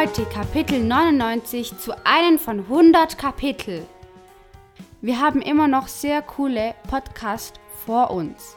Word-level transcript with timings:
Heute 0.00 0.24
Kapitel 0.26 0.84
99 0.84 1.76
zu 1.76 1.92
einem 2.06 2.38
von 2.38 2.60
100 2.60 3.18
Kapitel. 3.18 3.84
Wir 5.00 5.18
haben 5.18 5.42
immer 5.42 5.66
noch 5.66 5.88
sehr 5.88 6.22
coole 6.22 6.76
Podcasts 6.88 7.58
vor 7.84 8.12
uns. 8.12 8.56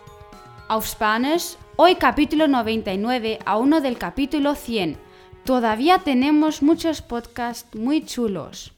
Auf 0.67 0.85
Spanisch, 0.85 1.57
hoy 1.79 1.95
capítulo 1.95 2.45
99 2.45 3.39
a 3.43 3.57
uno 3.57 3.81
del 3.81 3.97
capítulo 3.97 4.53
100. 4.53 4.99
Todavía 5.43 5.97
tenemos 5.97 6.61
muchos 6.61 7.01
podcasts 7.01 7.73
muy 7.73 8.05
chulos. 8.05 8.71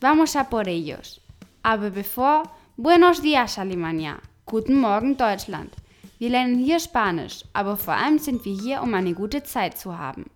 Vamos 0.00 0.34
a 0.34 0.50
por 0.50 0.66
ellos. 0.66 1.20
Aber 1.62 1.92
bevor, 1.92 2.50
buenos 2.76 3.22
días 3.22 3.58
Alemania. 3.58 4.18
Guten 4.44 4.76
Morgen 4.76 5.16
Deutschland. 5.16 5.72
Wir 6.18 6.30
lernen 6.30 6.58
hier 6.58 6.80
Spanisch, 6.80 7.44
aber 7.52 7.76
vor 7.76 7.94
allem 7.94 8.18
sind 8.18 8.44
wir 8.44 8.60
hier, 8.60 8.82
um 8.82 8.92
eine 8.94 9.14
gute 9.14 9.44
Zeit 9.44 9.78
zu 9.78 9.96
haben. 9.96 10.28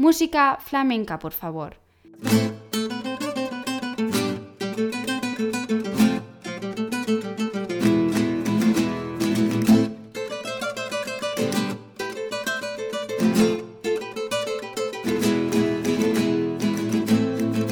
Música 0.00 0.56
flamenca, 0.56 1.18
por 1.18 1.32
favor. 1.32 1.76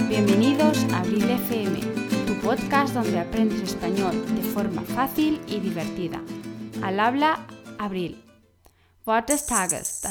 Bienvenidos 0.06 0.84
a 0.92 0.98
Abril 0.98 1.30
FM, 1.30 1.80
tu 2.26 2.35
podcast 2.42 2.92
donde 2.92 3.20
aprendes 3.20 3.63
español 3.63 4.13
de 4.35 4.42
forma 4.42 4.82
fácil 4.82 5.40
y 5.46 5.60
divertida. 5.60 6.20
Al 6.82 7.01
habla 7.01 7.46
Abril. 7.79 8.23
Wort 9.07 9.29
des 9.29 9.46
Tages. 9.46 10.02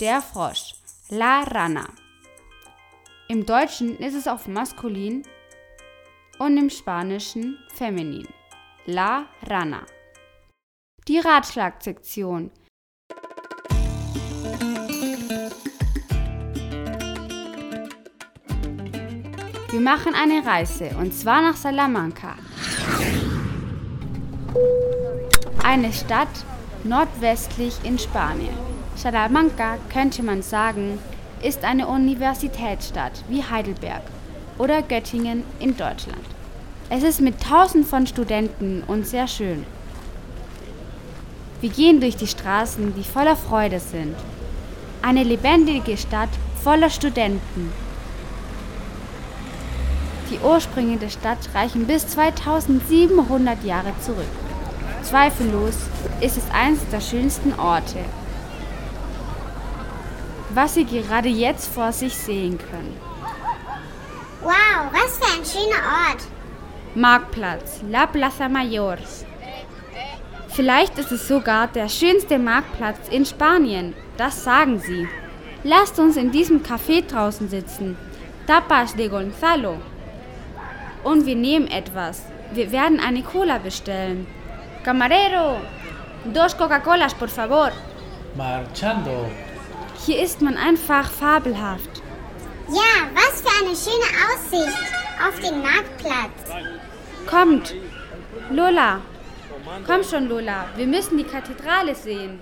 Der 0.00 0.22
Frosch. 0.22 0.74
La 1.10 1.42
Rana. 1.42 1.86
Im 3.28 3.44
Deutschen 3.44 3.98
ist 3.98 4.14
es 4.14 4.26
auf 4.26 4.48
maskulin 4.48 5.22
und 6.38 6.56
im 6.56 6.70
Spanischen 6.70 7.58
feminin. 7.74 8.26
La 8.86 9.26
Rana. 9.46 9.84
Die 11.06 11.18
Ratschlagsektion. 11.18 12.50
Wir 19.70 19.80
machen 19.80 20.14
eine 20.14 20.44
Reise 20.46 20.96
und 20.98 21.12
zwar 21.12 21.42
nach 21.42 21.56
Salamanca. 21.56 22.36
Eine 25.62 25.92
Stadt 25.92 26.44
nordwestlich 26.84 27.74
in 27.84 27.98
Spanien. 27.98 28.79
Salamanca, 29.00 29.78
könnte 29.90 30.22
man 30.22 30.42
sagen, 30.42 30.98
ist 31.42 31.64
eine 31.64 31.86
Universitätsstadt 31.86 33.24
wie 33.30 33.42
Heidelberg 33.42 34.02
oder 34.58 34.82
Göttingen 34.82 35.42
in 35.58 35.74
Deutschland. 35.74 36.20
Es 36.90 37.02
ist 37.02 37.22
mit 37.22 37.40
tausend 37.40 37.86
von 37.86 38.06
Studenten 38.06 38.82
und 38.86 39.06
sehr 39.06 39.26
schön. 39.26 39.64
Wir 41.62 41.70
gehen 41.70 42.02
durch 42.02 42.16
die 42.16 42.26
Straßen, 42.26 42.94
die 42.94 43.02
voller 43.02 43.36
Freude 43.36 43.80
sind. 43.80 44.16
Eine 45.00 45.22
lebendige 45.22 45.96
Stadt 45.96 46.28
voller 46.62 46.90
Studenten. 46.90 47.72
Die 50.30 50.38
Ursprünge 50.40 50.98
der 50.98 51.08
Stadt 51.08 51.38
reichen 51.54 51.86
bis 51.86 52.06
2700 52.06 53.64
Jahre 53.64 53.94
zurück. 54.02 54.28
Zweifellos 55.02 55.76
ist 56.20 56.36
es 56.36 56.50
eines 56.52 56.86
der 56.90 57.00
schönsten 57.00 57.58
Orte, 57.58 58.00
was 60.54 60.74
Sie 60.74 60.84
gerade 60.84 61.28
jetzt 61.28 61.72
vor 61.72 61.92
sich 61.92 62.14
sehen 62.14 62.58
können. 62.58 62.96
Wow, 64.42 64.90
was 64.92 65.18
für 65.18 65.38
ein 65.38 65.44
schöner 65.44 65.82
Ort. 66.08 66.22
Marktplatz, 66.94 67.80
La 67.88 68.06
Plaza 68.06 68.48
Mayor. 68.48 68.98
Vielleicht 70.48 70.98
ist 70.98 71.12
es 71.12 71.28
sogar 71.28 71.68
der 71.68 71.88
schönste 71.88 72.38
Marktplatz 72.38 73.08
in 73.10 73.24
Spanien, 73.24 73.94
das 74.16 74.42
sagen 74.42 74.80
sie. 74.80 75.06
Lasst 75.62 75.98
uns 75.98 76.16
in 76.16 76.32
diesem 76.32 76.62
Café 76.62 77.06
draußen 77.06 77.48
sitzen, 77.48 77.96
Tapas 78.46 78.96
de 78.96 79.08
Gonzalo. 79.08 79.76
Und 81.04 81.26
wir 81.26 81.36
nehmen 81.36 81.68
etwas. 81.68 82.22
Wir 82.52 82.72
werden 82.72 82.98
eine 82.98 83.22
Cola 83.22 83.58
bestellen. 83.58 84.26
Camarero, 84.82 85.60
dos 86.24 86.56
Coca-Colas, 86.56 87.14
por 87.14 87.28
favor. 87.28 87.70
Marchando. 88.36 89.30
Hier 90.06 90.22
ist 90.22 90.40
man 90.40 90.56
einfach 90.56 91.10
fabelhaft. 91.10 92.02
Ja, 92.68 93.08
was 93.14 93.42
für 93.42 93.64
eine 93.64 93.76
schöne 93.76 94.08
Aussicht 94.26 94.78
auf 95.26 95.38
den 95.40 95.60
Marktplatz. 95.62 96.64
Kommt, 97.26 97.74
Lola. 98.50 99.00
Komm 99.86 100.02
schon, 100.02 100.28
Lola. 100.28 100.66
Wir 100.76 100.86
müssen 100.86 101.18
die 101.18 101.24
Kathedrale 101.24 101.94
sehen. 101.94 102.40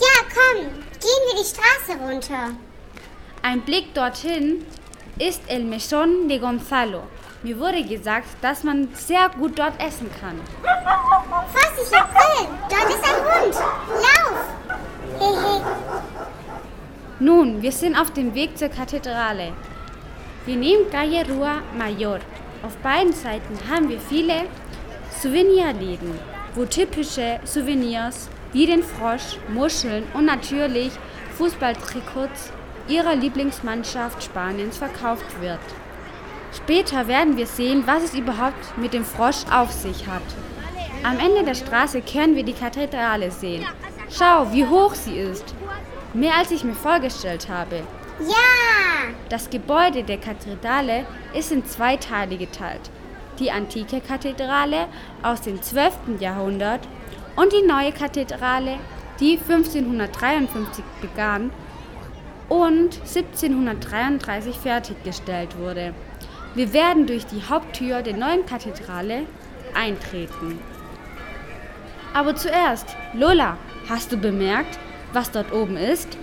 Ja, 0.00 0.24
komm, 0.34 0.64
gehen 0.64 1.22
wir 1.26 1.42
die 1.42 1.48
Straße 1.48 1.98
runter. 2.00 2.56
Ein 3.42 3.60
Blick 3.60 3.94
dorthin 3.94 4.66
ist 5.18 5.42
El 5.46 5.62
Mesón 5.62 6.28
de 6.28 6.38
Gonzalo. 6.38 7.04
Mir 7.44 7.58
wurde 7.60 7.84
gesagt, 7.84 8.26
dass 8.42 8.64
man 8.64 8.88
sehr 8.94 9.28
gut 9.28 9.56
dort 9.58 9.80
essen 9.80 10.10
kann. 10.20 10.40
Vorsicht, 11.52 11.94
April, 11.94 12.48
dort 12.68 12.90
ist 12.90 13.04
ein 13.04 13.44
Hund. 13.44 13.54
Nun, 17.20 17.62
wir 17.62 17.72
sind 17.72 17.96
auf 17.96 18.12
dem 18.12 18.32
Weg 18.36 18.56
zur 18.56 18.68
Kathedrale. 18.68 19.52
Wir 20.46 20.54
nehmen 20.54 20.88
Calle 20.88 21.26
Rua 21.28 21.62
Mayor. 21.76 22.20
Auf 22.62 22.76
beiden 22.76 23.12
Seiten 23.12 23.58
haben 23.68 23.88
wir 23.88 23.98
viele 23.98 24.44
Souvenirläden, 25.20 26.12
wo 26.54 26.64
typische 26.64 27.40
Souvenirs 27.44 28.28
wie 28.52 28.66
den 28.66 28.84
Frosch, 28.84 29.36
Muscheln 29.52 30.04
und 30.14 30.26
natürlich 30.26 30.92
Fußballtrikots 31.36 32.52
ihrer 32.86 33.16
Lieblingsmannschaft 33.16 34.22
Spaniens 34.22 34.78
verkauft 34.78 35.40
wird. 35.40 35.58
Später 36.52 37.08
werden 37.08 37.36
wir 37.36 37.46
sehen, 37.46 37.82
was 37.84 38.04
es 38.04 38.14
überhaupt 38.14 38.78
mit 38.78 38.92
dem 38.92 39.04
Frosch 39.04 39.44
auf 39.50 39.72
sich 39.72 40.06
hat. 40.06 40.22
Am 41.02 41.18
Ende 41.18 41.42
der 41.42 41.56
Straße 41.56 42.00
können 42.00 42.36
wir 42.36 42.44
die 42.44 42.52
Kathedrale 42.52 43.32
sehen. 43.32 43.66
Schau, 44.08 44.52
wie 44.52 44.64
hoch 44.64 44.94
sie 44.94 45.16
ist. 45.16 45.52
Mehr 46.14 46.36
als 46.36 46.50
ich 46.50 46.64
mir 46.64 46.74
vorgestellt 46.74 47.48
habe. 47.48 47.82
Ja, 48.20 49.12
Das 49.28 49.50
Gebäude 49.50 50.02
der 50.02 50.18
Kathedrale 50.18 51.04
ist 51.34 51.52
in 51.52 51.64
zwei 51.66 51.96
Teile 51.96 52.36
geteilt. 52.36 52.90
Die 53.38 53.50
antike 53.50 54.00
Kathedrale 54.00 54.88
aus 55.22 55.42
dem 55.42 55.62
12. 55.62 56.18
Jahrhundert 56.18 56.80
und 57.36 57.52
die 57.52 57.62
neue 57.66 57.92
Kathedrale, 57.92 58.78
die 59.20 59.38
1553 59.38 60.84
begann 61.00 61.52
und 62.48 62.98
1733 63.00 64.56
fertiggestellt 64.56 65.56
wurde. 65.58 65.94
Wir 66.54 66.72
werden 66.72 67.06
durch 67.06 67.26
die 67.26 67.42
Haupttür 67.48 68.02
der 68.02 68.16
neuen 68.16 68.46
Kathedrale 68.46 69.26
eintreten. 69.74 70.58
Aber 72.14 72.34
zuerst, 72.34 72.96
Lola, 73.12 73.58
hast 73.88 74.10
du 74.10 74.16
bemerkt, 74.16 74.78
was 75.12 75.30
dort 75.30 75.52
oben 75.52 75.76
ist? 75.76 76.18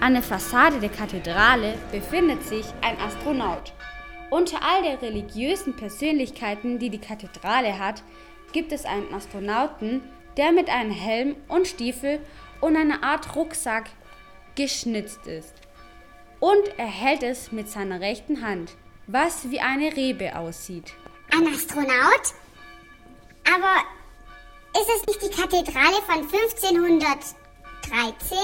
An 0.00 0.14
der 0.14 0.22
Fassade 0.22 0.78
der 0.78 0.90
Kathedrale 0.90 1.74
befindet 1.90 2.44
sich 2.44 2.66
ein 2.82 2.98
Astronaut. 3.00 3.72
Unter 4.30 4.58
all 4.62 4.82
der 4.82 5.02
religiösen 5.02 5.74
Persönlichkeiten, 5.74 6.78
die 6.78 6.90
die 6.90 7.00
Kathedrale 7.00 7.78
hat, 7.78 8.02
gibt 8.52 8.72
es 8.72 8.84
einen 8.84 9.12
Astronauten, 9.12 10.02
der 10.36 10.52
mit 10.52 10.68
einem 10.68 10.92
Helm 10.92 11.36
und 11.48 11.66
Stiefel 11.66 12.20
und 12.60 12.76
einer 12.76 13.02
Art 13.02 13.34
Rucksack 13.34 13.90
geschnitzt 14.54 15.26
ist. 15.26 15.54
Und 16.40 16.62
er 16.76 16.86
hält 16.86 17.22
es 17.22 17.50
mit 17.50 17.68
seiner 17.68 18.00
rechten 18.00 18.42
Hand, 18.42 18.72
was 19.06 19.50
wie 19.50 19.60
eine 19.60 19.96
Rebe 19.96 20.36
aussieht. 20.36 20.92
ein 21.32 21.46
Astronaut? 21.52 22.34
Aber 23.52 23.82
ist 24.80 24.90
es 24.96 25.06
nicht 25.06 25.22
die 25.22 25.40
Kathedrale 25.40 25.96
von 26.06 26.28
1513? 27.84 28.38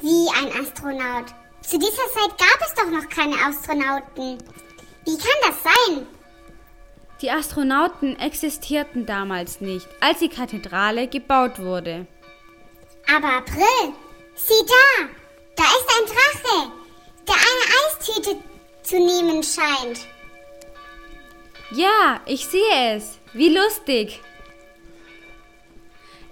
Wie 0.00 0.28
ein 0.36 0.60
Astronaut? 0.60 1.26
Zu 1.62 1.78
dieser 1.78 2.08
Zeit 2.12 2.36
gab 2.38 2.60
es 2.66 2.74
doch 2.74 2.90
noch 2.90 3.08
keine 3.08 3.36
Astronauten. 3.36 4.38
Wie 5.04 5.16
kann 5.16 5.40
das 5.46 5.62
sein? 5.62 6.06
Die 7.20 7.30
Astronauten 7.30 8.18
existierten 8.18 9.06
damals 9.06 9.60
nicht, 9.60 9.86
als 10.00 10.18
die 10.18 10.28
Kathedrale 10.28 11.06
gebaut 11.06 11.60
wurde. 11.60 12.06
Aber 13.14 13.36
April, 13.38 13.92
sieh 14.34 14.66
da! 14.66 15.08
Da 15.54 15.64
ist 15.64 15.88
ein 15.98 16.06
Drache, 16.06 16.72
der 17.28 17.34
eine 17.34 17.64
Eistüte 17.86 18.42
zu 18.82 18.96
nehmen 18.96 19.42
scheint. 19.42 20.06
Ja, 21.70 22.20
ich 22.26 22.46
sehe 22.46 22.96
es. 22.96 23.18
Wie 23.32 23.54
lustig. 23.54 24.20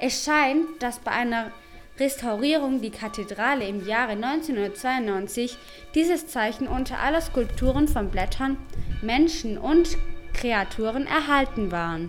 Es 0.02 0.24
scheint, 0.24 0.82
dass 0.82 0.98
bei 0.98 1.10
einer 1.10 1.50
Restaurierung 1.98 2.80
die 2.80 2.90
Kathedrale 2.90 3.68
im 3.68 3.86
Jahre 3.86 4.12
1992 4.12 5.58
dieses 5.94 6.26
Zeichen 6.26 6.66
unter 6.66 6.98
aller 6.98 7.20
Skulpturen 7.20 7.86
von 7.86 8.08
Blättern, 8.08 8.56
Menschen 9.02 9.58
und 9.58 9.98
Kreaturen 10.32 11.06
erhalten 11.06 11.70
waren. 11.70 12.08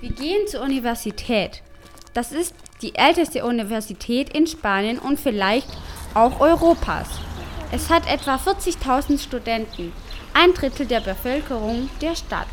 Wir 0.00 0.10
gehen 0.10 0.48
zur 0.48 0.62
Universität. 0.62 1.62
Das 2.12 2.32
ist 2.32 2.56
die 2.82 2.96
älteste 2.96 3.44
Universität 3.44 4.36
in 4.36 4.48
Spanien 4.48 4.98
und 4.98 5.20
vielleicht 5.20 5.68
auch 6.14 6.40
Europas. 6.40 7.08
Es 7.70 7.88
hat 7.88 8.12
etwa 8.12 8.34
40.000 8.34 9.20
Studenten, 9.20 9.92
ein 10.32 10.52
Drittel 10.54 10.86
der 10.86 11.00
Bevölkerung 11.00 11.88
der 12.00 12.16
Stadt. 12.16 12.48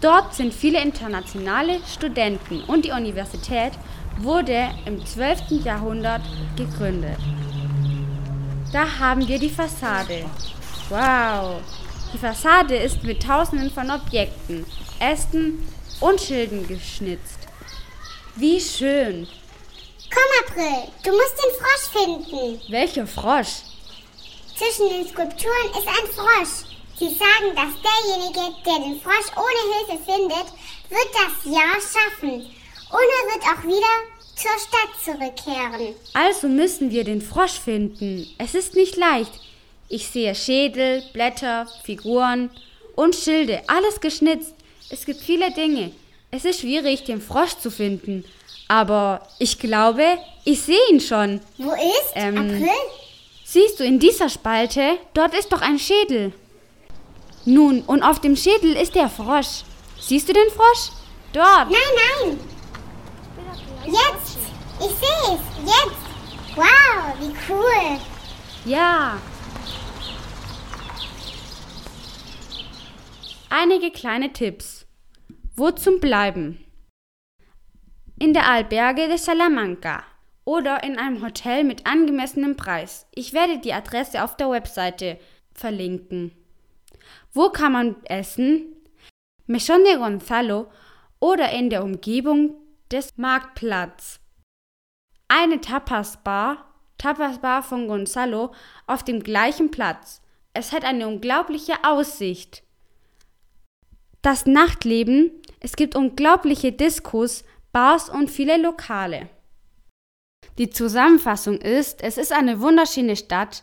Dort 0.00 0.34
sind 0.34 0.54
viele 0.54 0.80
internationale 0.80 1.80
Studenten 1.92 2.62
und 2.64 2.84
die 2.84 2.92
Universität 2.92 3.72
wurde 4.18 4.68
im 4.86 5.04
12. 5.04 5.64
Jahrhundert 5.64 6.22
gegründet. 6.56 7.18
Da 8.72 8.86
haben 9.00 9.26
wir 9.26 9.38
die 9.38 9.50
Fassade. 9.50 10.24
Wow! 10.88 11.60
Die 12.12 12.18
Fassade 12.18 12.76
ist 12.76 13.02
mit 13.02 13.22
tausenden 13.22 13.70
von 13.70 13.90
Objekten, 13.90 14.64
Ästen 15.00 15.66
und 16.00 16.20
Schilden 16.20 16.66
geschnitzt. 16.68 17.48
Wie 18.36 18.60
schön! 18.60 19.26
Komm, 20.10 20.46
April, 20.46 20.92
du 21.04 21.10
musst 21.10 21.36
den 21.38 21.52
Frosch 21.58 22.24
finden. 22.28 22.60
Welcher 22.70 23.06
Frosch? 23.06 23.62
Zwischen 24.56 24.88
den 24.90 25.06
Skulpturen 25.08 25.70
ist 25.70 25.88
ein 25.88 26.12
Frosch. 26.14 26.77
Sie 26.98 27.08
sagen, 27.08 27.54
dass 27.54 27.74
derjenige, 27.82 28.56
der 28.66 28.78
den 28.80 29.00
Frosch 29.00 29.30
ohne 29.36 29.74
Hilfe 29.76 30.04
findet, 30.04 30.46
wird 30.90 31.08
das 31.14 31.52
Jahr 31.52 31.74
schaffen. 31.74 32.32
Und 32.90 33.08
er 33.18 33.34
wird 33.34 33.44
auch 33.44 33.62
wieder 33.64 33.94
zur 34.34 34.50
Stadt 34.58 35.04
zurückkehren. 35.04 35.94
Also 36.14 36.48
müssen 36.48 36.90
wir 36.90 37.04
den 37.04 37.22
Frosch 37.22 37.58
finden. 37.60 38.26
Es 38.38 38.54
ist 38.54 38.74
nicht 38.74 38.96
leicht. 38.96 39.32
Ich 39.88 40.08
sehe 40.08 40.34
Schädel, 40.34 41.02
Blätter, 41.12 41.66
Figuren 41.84 42.50
und 42.94 43.14
Schilde, 43.14 43.62
alles 43.68 44.00
geschnitzt. 44.00 44.54
Es 44.90 45.04
gibt 45.06 45.20
viele 45.20 45.50
Dinge. 45.52 45.92
Es 46.30 46.44
ist 46.44 46.60
schwierig, 46.60 47.04
den 47.04 47.20
Frosch 47.22 47.54
zu 47.58 47.70
finden. 47.70 48.24
Aber 48.68 49.26
ich 49.38 49.58
glaube, 49.58 50.04
ich 50.44 50.60
sehe 50.62 50.78
ihn 50.90 51.00
schon. 51.00 51.40
Wo 51.58 51.72
ist 51.72 52.12
Ähm, 52.14 52.36
April? 52.38 52.68
Siehst 53.44 53.80
du 53.80 53.84
in 53.84 53.98
dieser 53.98 54.28
Spalte? 54.28 54.98
Dort 55.14 55.34
ist 55.34 55.50
doch 55.52 55.62
ein 55.62 55.78
Schädel. 55.78 56.32
Nun, 57.48 57.80
und 57.80 58.02
auf 58.02 58.20
dem 58.20 58.36
Schädel 58.36 58.76
ist 58.76 58.94
der 58.94 59.08
Frosch. 59.08 59.62
Siehst 59.98 60.28
du 60.28 60.34
den 60.34 60.50
Frosch? 60.50 60.90
Dort. 61.32 61.70
Nein, 61.70 61.80
nein. 62.20 62.40
Jetzt. 63.86 64.36
Ich 64.78 64.94
sehe 64.94 65.34
es. 65.34 65.40
Jetzt. 65.64 66.56
Wow, 66.56 67.14
wie 67.20 67.34
cool. 67.48 67.98
Ja. 68.66 69.16
Einige 73.48 73.92
kleine 73.92 74.30
Tipps. 74.34 74.84
Wo 75.56 75.70
zum 75.70 76.00
Bleiben? 76.00 76.62
In 78.18 78.34
der 78.34 78.46
Alberge 78.46 79.08
de 79.08 79.16
Salamanca 79.16 80.02
oder 80.44 80.84
in 80.84 80.98
einem 80.98 81.24
Hotel 81.24 81.64
mit 81.64 81.86
angemessenem 81.86 82.56
Preis. 82.56 83.06
Ich 83.14 83.32
werde 83.32 83.58
die 83.58 83.72
Adresse 83.72 84.22
auf 84.22 84.36
der 84.36 84.50
Webseite 84.50 85.18
verlinken. 85.54 86.37
Wo 87.32 87.50
kann 87.50 87.72
man 87.72 87.96
essen? 88.04 88.74
Mechon 89.46 89.84
de 89.84 89.96
Gonzalo 89.96 90.70
oder 91.20 91.50
in 91.50 91.70
der 91.70 91.82
Umgebung 91.82 92.54
des 92.90 93.16
Marktplatz. 93.16 94.20
Eine 95.28 95.60
Tapas-Bar, 95.60 96.64
Tapas-Bar 96.98 97.62
von 97.62 97.88
Gonzalo, 97.88 98.52
auf 98.86 99.02
dem 99.02 99.22
gleichen 99.22 99.70
Platz. 99.70 100.22
Es 100.54 100.72
hat 100.72 100.84
eine 100.84 101.06
unglaubliche 101.06 101.84
Aussicht. 101.84 102.62
Das 104.22 104.46
Nachtleben, 104.46 105.30
es 105.60 105.76
gibt 105.76 105.94
unglaubliche 105.94 106.72
Diskos, 106.72 107.44
Bars 107.72 108.08
und 108.08 108.30
viele 108.30 108.56
Lokale. 108.56 109.28
Die 110.58 110.70
Zusammenfassung 110.70 111.58
ist, 111.58 112.02
es 112.02 112.18
ist 112.18 112.32
eine 112.32 112.60
wunderschöne 112.60 113.14
Stadt 113.14 113.62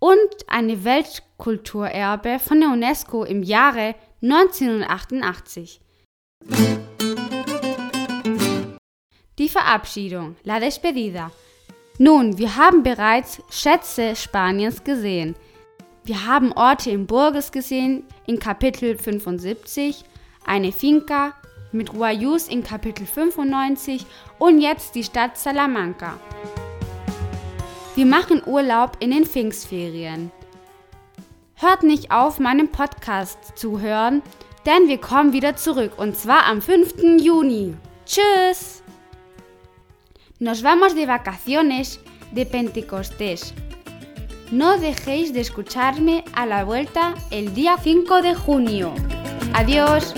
und 0.00 0.48
eine 0.48 0.82
Weltkulturerbe 0.82 2.40
von 2.40 2.60
der 2.60 2.70
UNESCO 2.70 3.22
im 3.24 3.44
Jahre 3.44 3.94
1988. 4.22 5.80
Die 9.38 9.48
Verabschiedung, 9.48 10.36
la 10.42 10.58
despedida. 10.58 11.30
Nun, 11.98 12.38
wir 12.38 12.56
haben 12.56 12.82
bereits 12.82 13.42
Schätze 13.50 14.16
Spaniens 14.16 14.82
gesehen. 14.82 15.36
Wir 16.04 16.26
haben 16.26 16.52
Orte 16.52 16.90
in 16.90 17.06
Burges 17.06 17.52
gesehen, 17.52 18.04
in 18.26 18.38
Kapitel 18.38 18.96
75, 18.98 20.04
eine 20.46 20.72
Finca 20.72 21.34
mit 21.72 21.92
Guayus 21.92 22.48
in 22.48 22.64
Kapitel 22.64 23.06
95 23.06 24.06
und 24.38 24.60
jetzt 24.60 24.94
die 24.94 25.04
Stadt 25.04 25.36
Salamanca. 25.36 26.18
Wir 27.96 28.06
machen 28.06 28.42
Urlaub 28.46 28.92
in 29.00 29.10
den 29.10 29.24
Pfingstferien. 29.24 30.30
Hört 31.56 31.82
nicht 31.82 32.12
auf, 32.12 32.38
meinem 32.38 32.68
Podcast 32.68 33.38
zu 33.56 33.80
hören, 33.80 34.22
denn 34.64 34.86
wir 34.86 34.98
kommen 34.98 35.32
wieder 35.32 35.56
zurück 35.56 35.92
und 35.98 36.16
zwar 36.16 36.46
am 36.46 36.62
5. 36.62 37.20
Juni. 37.20 37.74
Tschüss! 38.06 38.82
Nos 40.38 40.62
vamos 40.62 40.94
de 40.94 41.06
vacaciones 41.06 41.98
de 42.32 42.46
Pentecostés. 42.46 43.52
No 44.52 44.78
dejéis 44.78 45.32
de 45.32 45.40
escucharme 45.40 46.24
a 46.34 46.46
la 46.46 46.64
vuelta 46.64 47.14
el 47.30 47.54
día 47.54 47.76
5 47.76 48.22
de 48.22 48.34
junio. 48.34 48.94
Adiós. 49.52 50.14